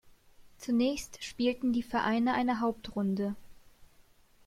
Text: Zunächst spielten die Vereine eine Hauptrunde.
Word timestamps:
Zunächst 0.57 1.23
spielten 1.23 1.73
die 1.73 1.83
Vereine 1.83 2.33
eine 2.33 2.59
Hauptrunde. 2.59 3.35